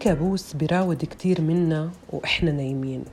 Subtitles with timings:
[0.00, 3.04] كابوس بيراود كتير منا وإحنا نايمين.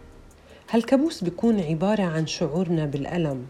[0.69, 3.45] هالكابوس بيكون عبارة عن شعورنا بالألم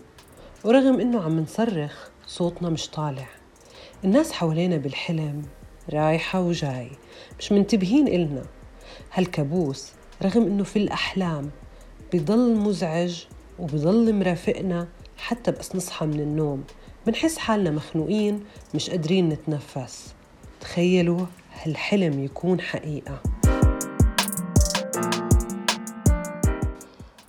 [0.64, 3.28] ورغم إنه عم نصرخ صوتنا مش طالع.
[4.04, 5.42] الناس حوالينا بالحلم
[5.94, 6.90] رايحة وجاي
[7.40, 8.44] مش منتبهين إلنا.
[9.14, 9.92] هالكابوس
[10.24, 11.50] رغم إنه في الأحلام
[12.14, 13.26] بضل مزعج
[13.60, 16.64] وبضل مرافقنا حتى بس نصحى من النوم.
[17.08, 18.44] بنحس حالنا مخنوقين
[18.76, 20.14] مش قادرين نتنفس.
[20.62, 21.26] تخيلوا
[21.64, 23.22] هالحلم يكون حقيقة.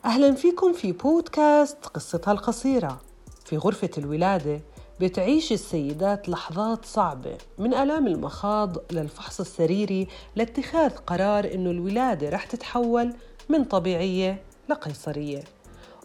[0.04, 3.00] أهلا فيكم في بودكاست قصتها القصيرة.
[3.44, 4.60] في غرفة الولادة
[5.00, 13.12] بتعيش السيدات لحظات صعبة من آلام المخاض للفحص السريري لاتخاذ قرار إنه الولادة رح تتحول
[13.48, 15.42] من طبيعية لقيصرية.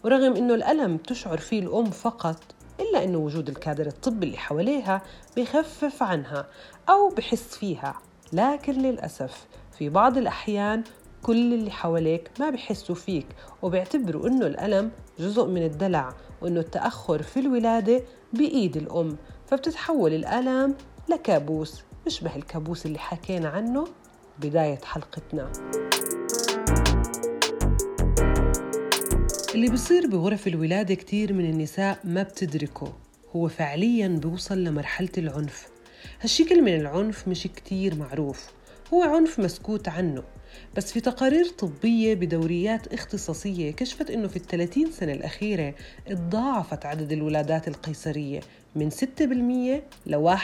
[0.04, 2.40] ورغم إنه الألم تشعر فيه الأم فقط
[2.80, 5.02] إلا إنه وجود الكادر الطبي اللي حواليها
[5.36, 6.46] بخفف عنها
[6.88, 7.94] أو بحس فيها.
[8.32, 9.46] لكن للأسف
[9.78, 10.82] في بعض الأحيان
[11.22, 13.26] كل اللي حواليك ما بحسوا فيك
[13.62, 19.16] وبيعتبروا إنه الألم جزء من الدلع وإنه التأخر في الولادة بإيد الأم.
[19.46, 20.74] فبتتحول الآلام
[21.08, 23.84] لكابوس بيشبه الكابوس اللي حكينا عنه
[24.40, 25.52] بداية حلقتنا.
[29.54, 32.92] اللي بصير بغرف الولادة كتير من النساء ما بتدركه
[33.36, 35.73] هو فعليا بيوصل لمرحلة العنف.
[36.20, 38.50] هالشكل من العنف مش كتير معروف.
[38.94, 40.22] هو عنف مسكوت عنه
[40.76, 45.74] بس في تقارير طبية بدوريات اختصاصية كشفت أنه في الثلاثين سنة الأخيرة
[46.06, 48.40] تضاعفت عدد الولادات القيصرية
[48.76, 49.02] من 6%
[50.06, 50.36] ل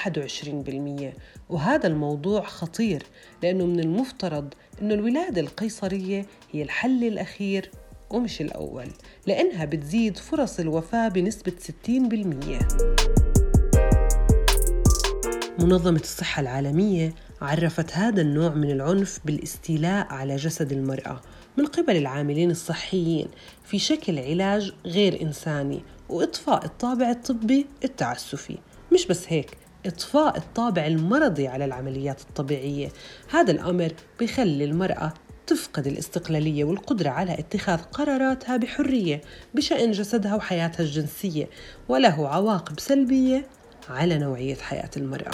[1.12, 1.14] 21%
[1.50, 3.02] وهذا الموضوع خطير
[3.42, 7.70] لأنه من المفترض أنه الولادة القيصرية هي الحل الأخير
[8.10, 8.86] ومش الأول
[9.26, 11.52] لأنها بتزيد فرص الوفاة بنسبة
[11.86, 13.29] 60%
[15.60, 21.20] منظمة الصحة العالمية عرفت هذا النوع من العنف بالاستيلاء على جسد المرأة
[21.56, 23.28] من قبل العاملين الصحيين
[23.64, 28.58] في شكل علاج غير إنساني وإطفاء الطابع الطبي التعسفي.
[28.92, 29.56] مش بس هيك
[29.86, 32.88] إطفاء الطابع المرضي على العمليات الطبيعية.
[33.30, 35.12] هذا الأمر بخلي المرأة
[35.46, 39.20] تفقد الاستقلالية والقدرة على اتخاذ قراراتها بحرية
[39.54, 41.48] بشأن جسدها وحياتها الجنسية
[41.88, 43.46] وله عواقب سلبية
[43.90, 45.30] على نوعية حياة المرأة.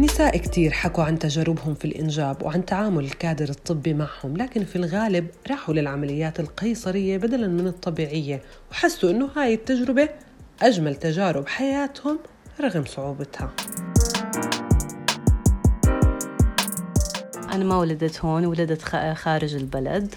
[0.00, 5.26] نساء كتير حكوا عن تجاربهم في الإنجاب وعن تعامل الكادر الطبي معهم لكن في الغالب
[5.50, 10.08] راحوا للعمليات القيصرية بدلا من الطبيعية وحسوا أنه هاي التجربة
[10.62, 12.18] أجمل تجارب حياتهم
[12.60, 13.52] رغم صعوبتها
[17.52, 18.82] أنا ما ولدت هون ولدت
[19.14, 20.14] خارج البلد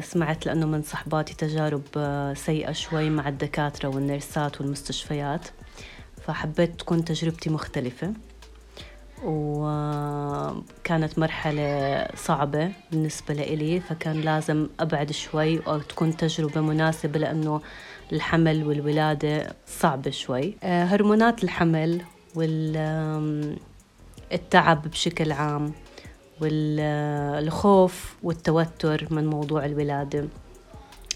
[0.00, 5.48] سمعت لأنه من صحباتي تجارب آه، سيئة شوي مع الدكاترة والنيرسات والمستشفيات.
[6.26, 8.12] فحبيت تكون تجربتي مختلفة.
[9.24, 17.60] وكانت مرحلة صعبة بالنسبة لإلي فكان لازم أبعد شوي أو تكون تجربة مناسبة لأنه
[18.12, 20.56] الحمل والولادة صعبة شوي.
[20.62, 22.02] آه، هرمونات الحمل
[22.34, 23.58] والتعب
[24.88, 25.72] بشكل عام
[26.40, 30.24] والخوف والتوتر من موضوع الولادة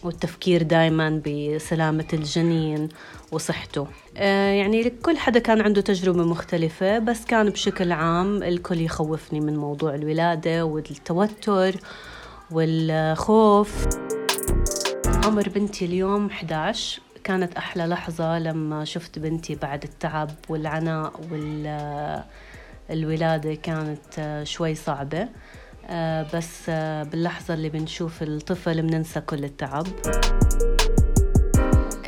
[0.03, 2.89] والتفكير دائما بسلامة الجنين
[3.33, 3.87] وصحته.
[4.17, 9.57] آه، يعني كل حدا كان عنده تجربة مختلفة بس كان بشكل عام الكل يخوفني من
[9.57, 11.77] موضوع الولادة والتوتر
[12.51, 13.87] والخوف.
[15.25, 21.13] عمر بنتي اليوم 11 كانت أحلى لحظة لما شفت بنتي بعد التعب والعناء
[22.91, 25.29] والولادة كانت شوي صعبة
[25.87, 29.87] آه، بس آه، باللحظة اللي بنشوف الطفل بننسى كل التعب.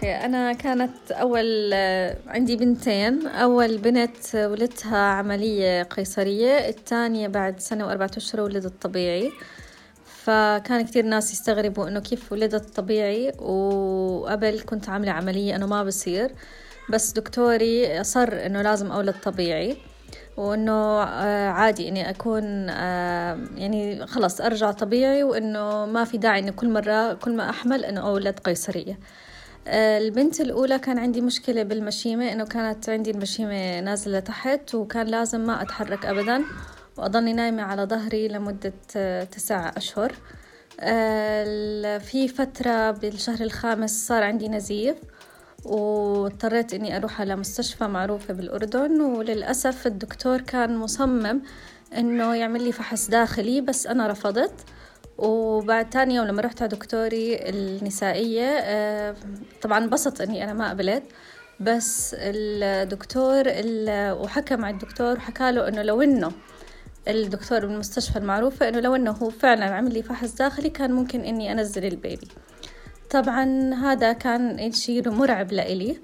[0.03, 3.27] أنا كانت آه، عندي بنتين.
[3.27, 9.33] أول بنت ولدتها عملية قيصرية الثانية بعد سنة وأربعة أشهر ولدت طبيعي
[10.05, 16.31] فكان كتير ناس يستغربوا إنه كيف ولدت طبيعي وقبل كنت عاملة عملية إنه ما بصير
[16.91, 19.77] بس دكتوري أصر إنه لازم أولد طبيعي.
[20.37, 26.51] وإنه آه، عادي إني أكون آه، يعني خلص أرجع طبيعي وإنه ما في داعي إنه
[26.53, 28.99] كل مرة كل ما أحمل إنه أولد قيصرية
[29.69, 35.41] آه، البنت الأولى كان عندي مشكلة بالمشيمة إنه كانت عندي المشيمة نازلة تحت وكان لازم
[35.41, 36.45] ما أتحرك أبدا
[36.97, 38.73] وأضلني نايمة على ظهري لمدة
[39.25, 40.13] تسعة أشهر.
[41.99, 44.97] في فترة بالشهر الخامس صار عندي نزيف
[45.65, 51.43] واضطريت إني أروح على مستشفى معروفة بالأردن وللأسف الدكتور كان مصمم
[51.97, 54.53] إنه يعمل لي فحص داخلي بس أنا رفضت.
[55.19, 59.15] وبعد تاني يوم لما رحت على دكتوري النسائية
[59.63, 61.03] طبعا انبسط إني أنا ما قبلت.
[61.61, 63.45] بس الدكتور
[64.25, 66.33] وحكى مع الدكتور وحكى له إنه لو إنه
[67.09, 71.53] الدكتور بالمستشفى المعروفة إنه لو إنه هو فعلا عمل لي فحص داخلي كان ممكن إني
[71.53, 72.29] أنزل البيبي.
[73.11, 75.97] طبعا هذا كان شيء مرعب لإلي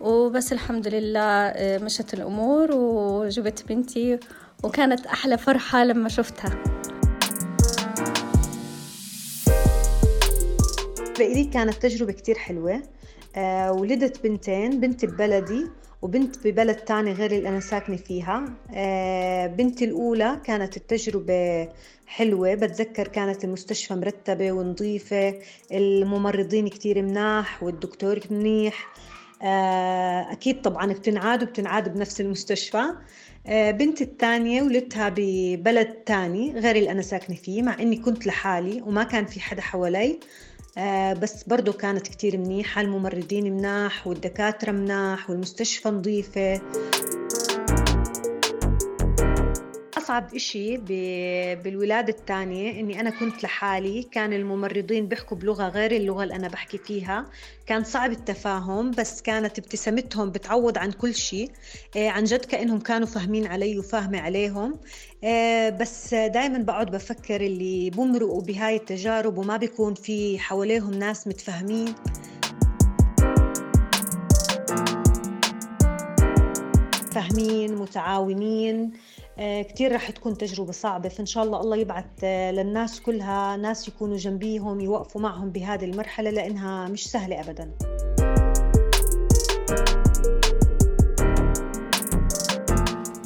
[0.00, 4.18] وبس الحمد لله آه، مشت الأمور وجبت بنتي
[4.64, 6.62] وكانت أحلى فرحة لما شفتها.
[11.18, 12.82] لإلي كانت تجربة كتير حلوة
[13.36, 15.66] آه ولدت بنتين بنت ببلدي
[16.04, 18.44] وبنت ببلد تاني غير اللي أنا ساكنة فيها.
[18.74, 21.68] آه بنتي الأولى كانت التجربة
[22.06, 22.54] حلوة.
[22.54, 25.34] بتذكر كانت المستشفى مرتبة ونظيفة
[25.72, 28.92] الممرضين كتير مناح والدكتور منيح.
[29.42, 32.82] آه أكيد طبعا بتنعاد وبتنعاد بنفس المستشفى.
[33.46, 38.82] آه بنتي الثانية ولدتها ببلد تاني غير اللي أنا ساكنة فيه مع إني كنت لحالي
[38.82, 40.18] وما كان في حدا حوالي.
[40.78, 46.60] آه بس برضو كانت كتير منيحة الممرضين مناح والدكاترة مناح والمستشفى نظيفة.
[50.04, 50.76] أصعب إشي
[51.56, 56.78] بالولادة الثانية إني أنا كنت لحالي كان الممرضين بيحكوا بلغة غير اللغة اللي أنا بحكي
[56.78, 57.26] فيها.
[57.66, 61.50] كان صعب التفاهم بس كانت ابتسامتهم بتعوض عن كل شيء
[61.96, 64.78] آه عن جد كأنهم كانوا فاهمين علي وفاهمة عليهم.
[65.24, 71.94] آه بس دائما بقعد بفكر اللي بمرقوا بهاي التجارب وما بيكون في حواليهم ناس متفاهمين.
[77.12, 78.92] فاهمين متعاونين.
[79.38, 81.08] كتير رح تكون تجربة صعبة.
[81.08, 86.30] فإن شاء الله الله يبعث آه، للناس كلها ناس يكونوا جنبيهم يوقفوا معهم بهذه المرحلة
[86.30, 87.70] لأنها مش سهلة أبداً.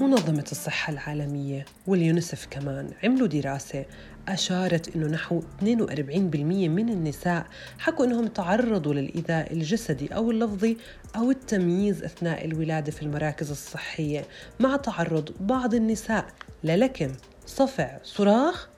[0.09, 3.85] منظمة الصحة العالمية واليونسف كمان عملوا دراسة
[4.29, 7.47] أشارت أنه نحو 42% من النساء
[7.79, 10.77] حكوا أنهم تعرضوا للإيذاء الجسدي أو اللفظي
[11.17, 14.25] أو التمييز أثناء الولادة في المراكز الصحية
[14.61, 16.27] مع تعرض بعض النساء
[16.65, 17.13] للكم
[17.47, 18.69] صفع صراخ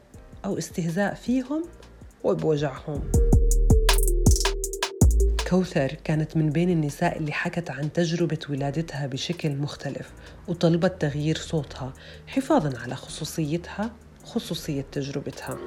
[0.45, 1.65] أو استهزاء فيهم
[2.25, 3.30] وبوجعهم.
[5.51, 10.13] كوثر كانت من بين النساء اللي حكت عن تجربة ولادتها بشكل مختلف
[10.49, 11.93] وطلبت تغيير صوتها
[12.27, 13.91] حفاظا على خصوصيتها
[14.25, 15.59] خصوصية تجربتها.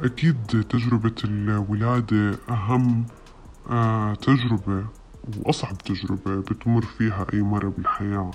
[0.00, 3.06] أكيد تجربة الولادة أهم
[3.70, 4.84] آه، تجربة
[5.38, 8.30] وأصعب تجربة بتمر فيها أي مرة بالحياة.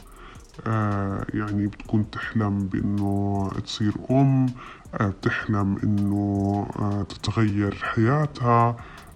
[0.68, 4.46] آه يعني بتكون تحلم بأنه تصير أم
[4.94, 8.76] آه بتحلم أنه آه تتغير حياتها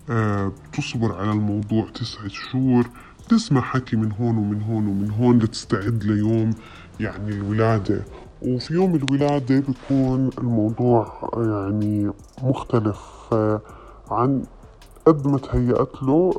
[0.10, 2.90] بتصبر على الموضوع تسعة شهور
[3.30, 6.52] تسمع حكي من هون ومن هون ومن هون لتستعد ليوم
[7.00, 8.06] يعني الولادة.
[8.42, 12.12] وفي يوم الولادة بيكون الموضوع يعني
[12.44, 13.00] مختلف
[14.12, 14.44] عن
[15.08, 16.32] قد ما تهيأت له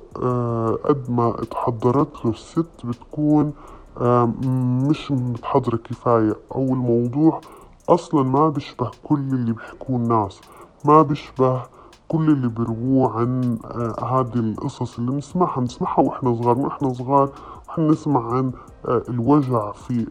[0.85, 3.53] قد ما تحضرت له الست بتكون
[4.01, 6.37] مش متحضرة كفاية.
[6.55, 7.41] أو الموضوع
[7.89, 10.41] أصلا ما بيشبه كل اللي بيحكوه الناس.
[10.85, 11.63] ما بيشبه
[12.09, 13.59] كل اللي بيرووه عن
[14.03, 15.61] هذه القصص اللي بنسمعها.
[15.61, 16.59] بنسمعها وإحنا صغار.
[16.59, 17.31] وإحنا صغار
[17.79, 18.53] نسمع عن
[18.89, 20.07] آه، الوجع في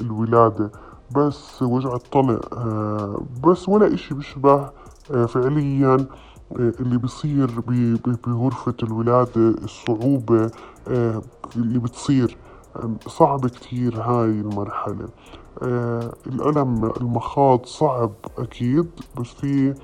[0.00, 0.70] الولادة.
[1.16, 4.70] بس وجع الطلق آه، بس ولا إشي بيشبه
[5.10, 6.06] آه، فعليا
[6.52, 7.50] اللي بيصير
[8.26, 9.30] بغرفة الولادة
[9.64, 10.50] الصعوبة
[11.56, 12.36] اللي بتصير.
[13.06, 15.08] صعب كتير هاي المرحلة.
[16.26, 18.90] الألم المخاض صعب أكيد
[19.20, 19.74] بس في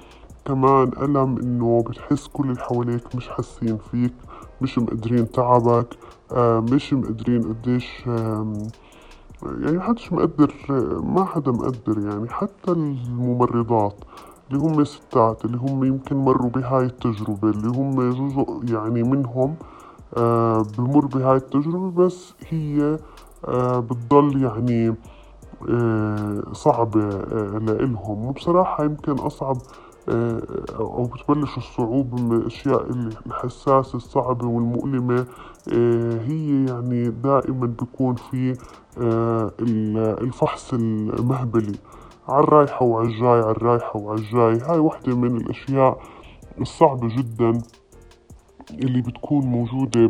[0.44, 4.12] كمان ألم إنه بتحس كل اللي حواليك مش حاسين فيك
[4.60, 5.86] مش مقدرين تعبك
[6.32, 10.54] آه، مش مقدرين قديش يعني محدش مقدر
[11.04, 13.94] ما حدا مقدر يعني حتى الممرضات
[14.50, 19.81] اللي هم ستات اللي هم يمكن مروا بهاي التجربة اللي هم جزء يعني منهم آه
[20.62, 22.98] بمر بهاي التجربة بس هي
[23.48, 24.94] آه بتضل يعني
[25.70, 28.24] آه صعبة آه لإلهم.
[28.24, 29.58] وبصراحة يمكن أصعب
[30.08, 30.42] آه،
[30.78, 32.86] أو بتبلش الصعوبة من الأشياء
[33.26, 35.26] الحساسة الصعبة والمؤلمة
[35.72, 38.56] آه، هي يعني دائما بيكون في
[38.98, 39.52] آه،
[40.20, 41.72] الفحص المهبلي.
[42.28, 45.98] على الرايحة وعلى الجاي على الرايحة وعلى الجاي هاي واحدة من الأشياء
[46.60, 47.62] الصعبة جدا.
[48.70, 50.06] اللي بتكون موجودة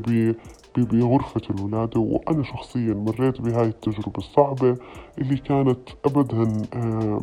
[0.76, 4.76] بغرفة الولادة وأنا شخصيا مريت بهاي التجربة الصعبة
[5.18, 6.44] اللي كانت أبدا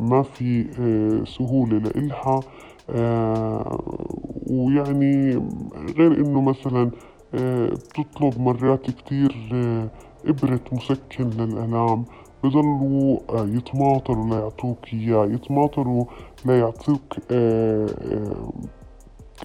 [0.00, 0.64] ما في
[1.38, 2.40] سهولة لإلها
[4.50, 5.42] ويعني
[5.98, 6.90] غير إنه مثلا
[7.34, 9.36] بتطلب مرات كتير
[10.26, 12.04] إبرة مسكن للآلام
[12.44, 16.04] بضلوا يتماطروا ليعطوك إياه يتماطروا
[16.44, 17.16] ليعطوك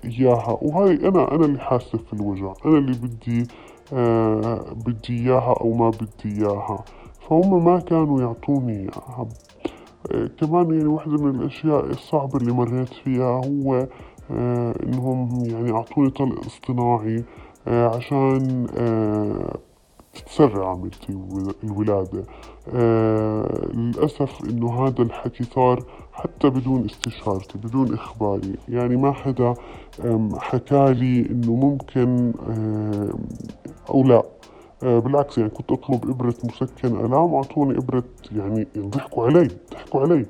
[0.05, 0.57] إياها.
[0.61, 2.53] وهاي أنا أنا اللي حاسة في الوجع.
[2.65, 3.47] أنا اللي بدي
[3.93, 6.83] آه بدي إياها أو ما بدي إياها.
[7.29, 9.27] فهم ما كانوا يعطوني إياها.
[10.11, 13.87] آه كمان يعني واحدة من الأشياء الصعبة اللي مريت فيها هو
[14.31, 17.23] آه إنهم يعني أعطوني طلق اصطناعي
[17.67, 19.57] آه عشان آه
[20.13, 20.91] تتسرع عملية
[21.63, 22.23] الولادة.
[22.73, 25.83] آه للأسف إنه هذا الحكي صار
[26.15, 28.53] حتى بدون استشارتي بدون إخباري.
[28.69, 29.55] يعني ما حدا
[30.37, 32.33] حكالي إنه ممكن
[33.89, 34.23] أو لا.
[34.83, 38.03] آه بالعكس يعني كنت أطلب إبرة مسكن ألام أعطوني إبرة
[38.35, 40.25] يعني ضحكوا علي ضحكوا علي.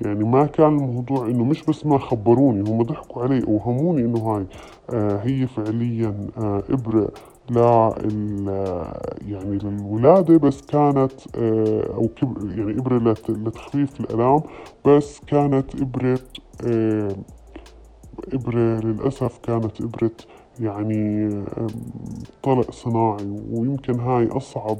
[0.00, 4.46] يعني ما كان الموضوع إنه مش بس ما خبروني هم ضحكوا علي أوهموني إنه هاي
[4.90, 7.08] آه هي فعليا آه إبرة
[7.50, 8.48] لل
[9.28, 12.10] يعني للولادة بس كانت آه، أو
[12.56, 14.42] يعني إبرة لتخفيف الآلام
[14.86, 16.20] بس كانت إبرة
[16.66, 17.16] آه،
[18.32, 20.10] إبرة للأسف كانت إبرة
[20.60, 21.30] يعني
[22.42, 24.78] طلق صناعي ويمكن هاي أصعب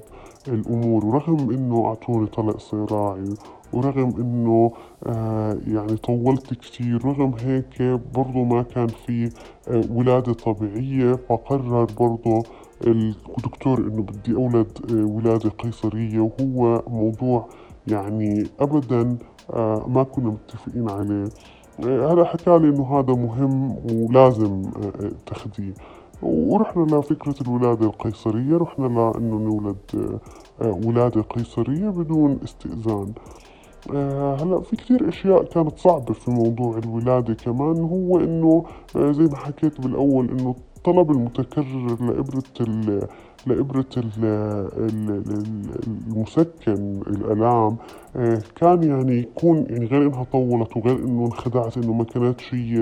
[0.48, 3.34] الأمور ورغم إنه أعطوني طلق صناعي
[3.72, 4.72] ورغم إنه
[5.06, 7.82] آه يعني طولت كتير رغم هيك
[8.14, 9.30] برضو ما كان في
[9.68, 12.42] آه ولادة طبيعية فقرر برضو
[12.86, 17.48] الدكتور إنه بدي أولد آه ولادة قيصرية وهو موضوع
[17.86, 19.16] يعني أبدا
[19.50, 21.24] آه ما كنا متفقين عليه.
[21.84, 25.74] هلا حكى لي إنه هذا مهم ولازم آه، تاخذيه
[26.22, 30.20] ورحنا لفكرة الولادة القيصرية رحنا لأنه نولد آه،
[30.64, 33.12] آه، ولادة قيصرية بدون استئذان.
[34.40, 37.78] هلا في كثير أشياء كانت صعبة في موضوع الولادة كمان.
[37.78, 38.64] هو إنه
[38.96, 42.42] زي ما حكيت بالأول إنه الطلب المتكرر لإبرة
[43.46, 43.86] لإبرة
[45.86, 47.76] المسكن الآلام
[48.16, 52.80] آه، كان يعني يكون يعني غير إنها طولت وغير إنه انخدعت إنه ما كانتش هي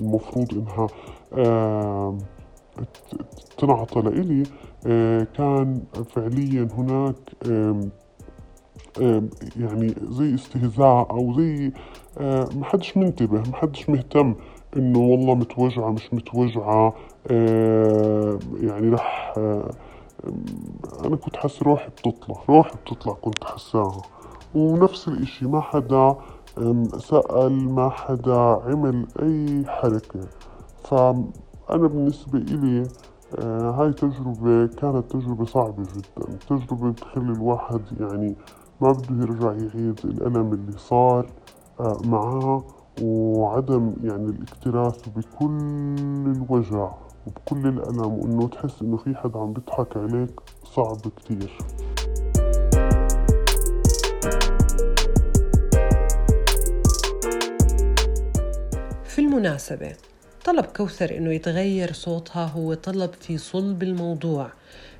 [0.00, 0.86] المفروض إنها
[3.58, 4.42] تنعطى لإلي.
[4.86, 5.82] آه، كان
[6.14, 7.16] فعليا هناك
[9.56, 11.72] يعني زي استهزاء أو زي
[12.18, 14.34] آه، محدش منتبه محدش مهتم.
[14.76, 16.94] إنه والله متوجعة مش متوجعة.
[17.30, 19.70] آه يعني رح آه
[21.04, 24.02] أنا كنت حاسس روحي بتطلع روحي بتطلع كنت حساها
[24.54, 26.16] ونفس الإشي ما حدا
[26.98, 30.20] سأل ما حدا عمل أي حركة.
[30.84, 32.82] فأنا بالنسبة إلي
[33.38, 36.38] آه هاي تجربة كانت تجربة صعبة جدا.
[36.48, 38.34] تجربة بتخلي الواحد يعني
[38.80, 41.26] ما بده يرجع يعيد الألم اللي صار
[41.80, 42.64] آه معاه.
[43.02, 46.92] وعدم يعني الاكتراث بكل الوجع
[47.26, 51.58] وبكل الألم وإنه تحس إنه في حد عم بيضحك عليك صعب كتير.
[59.04, 59.92] في المناسبة
[60.44, 64.50] طلب كوثر إنه يتغير صوتها هو طلب في صلب الموضوع.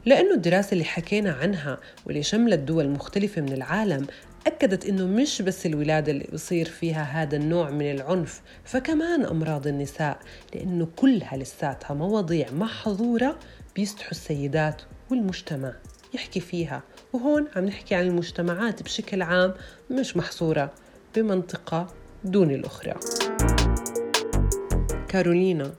[0.07, 4.07] لأنه الدراسة اللي حكينا عنها واللي شملت دول مختلفة من العالم
[4.47, 10.19] أكدت إنه مش بس الولادة اللي بصير فيها هذا النوع من العنف فكمان أمراض النساء
[10.55, 13.39] لأنه كلها لساتها مواضيع محظورة
[13.77, 15.73] بيستحوا السيدات والمجتمع
[16.15, 16.83] يحكي فيها.
[17.13, 19.55] وهون عم نحكي عن المجتمعات بشكل عام
[19.91, 20.73] مش محصورة
[21.17, 21.87] بمنطقة
[22.25, 22.95] دون الأخرى.
[25.09, 25.73] كارولينا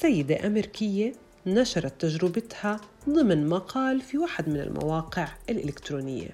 [0.00, 1.12] سيدة أمريكية
[1.46, 6.28] نشرت تجربتها ضمن مقال في واحد من المواقع الإلكترونية.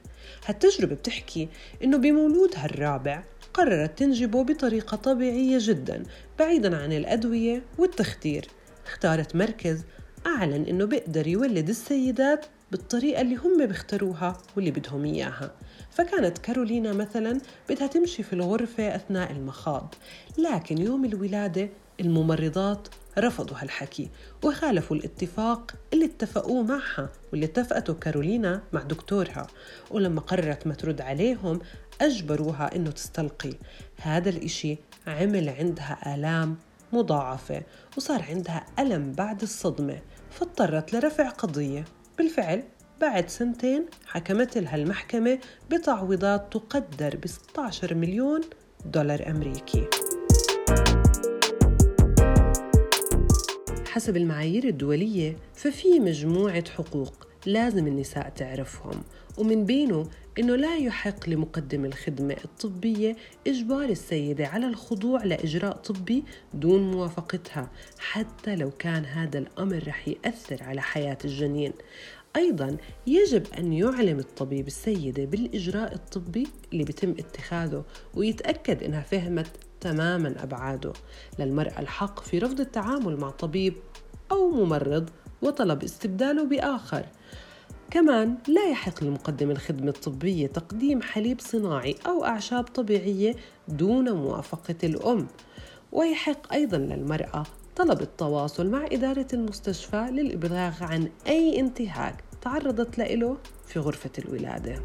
[0.46, 1.48] هالتجربة بتحكي
[1.84, 3.22] إنه بمولودها الرابع
[3.54, 6.02] قررت تنجبه بطريقة طبيعية جدا
[6.38, 8.46] بعيدا عن الأدوية والتخدير.
[8.86, 9.84] اختارت مركز
[10.26, 15.54] أعلن إنه بيقدر يولد السيدات بالطريقة اللي هم بيختاروها واللي بدهم إياها.
[15.90, 19.94] فكانت كارولينا مثلا بدها تمشي في الغرفة أثناء المخاض
[20.38, 21.68] لكن يوم الولادة
[22.00, 22.88] الممرضات
[23.18, 24.10] رفضوا هالحكي
[24.44, 29.46] وخالفوا الاتفاق اللي اتفقوه معها واللي اتفقته كارولينا مع دكتورها.
[29.90, 31.60] ولما قررت ما ترد عليهم
[32.00, 33.52] أجبروها إنه تستلقي.
[33.96, 36.56] هذا الإشي عمل عندها آلام
[36.92, 37.62] مضاعفة
[37.96, 39.98] وصار عندها ألم بعد الصدمة
[40.30, 41.84] فاضطرت لرفع قضية.
[42.18, 42.62] بالفعل
[43.00, 45.38] بعد سنتين حكمت لها المحكمة
[45.70, 48.40] بتعويضات تقدر ب 16 مليون
[48.84, 50.01] دولار أمريكي.
[53.92, 59.02] حسب المعايير الدولية ففي مجموعة حقوق لازم النساء تعرفهم.
[59.38, 60.08] ومن بينه
[60.38, 68.56] أنه لا يحق لمقدم الخدمة الطبية إجبار السيدة على الخضوع لإجراء طبي دون موافقتها حتى
[68.56, 71.72] لو كان هذا الأمر رح يأثر على حياة الجنين.
[72.36, 77.84] أيضا يجب أن يعلم الطبيب السيدة بالإجراء الطبي اللي بيتم اتخاذه
[78.14, 79.50] ويتأكد أنها فهمت
[79.82, 80.92] تماما أبعاده.
[81.38, 83.74] للمرأة الحق في رفض التعامل مع طبيب
[84.32, 85.10] أو ممرض
[85.42, 87.06] وطلب استبداله بآخر.
[87.90, 93.36] كمان لا يحق لمقدم الخدمة الطبية تقديم حليب صناعي أو أعشاب طبيعية
[93.68, 95.26] دون موافقة الأم.
[95.92, 97.42] ويحق أيضا للمرأة
[97.76, 103.36] طلب التواصل مع إدارة المستشفى للإبلاغ عن أي انتهاك تعرضت له
[103.66, 104.82] في غرفة الولادة.